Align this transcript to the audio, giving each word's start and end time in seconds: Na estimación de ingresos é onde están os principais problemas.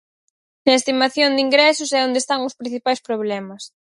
Na 0.65 0.73
estimación 0.79 1.29
de 1.33 1.43
ingresos 1.45 1.89
é 1.97 1.99
onde 2.07 2.19
están 2.23 2.41
os 2.47 2.57
principais 2.61 3.03
problemas. 3.07 3.63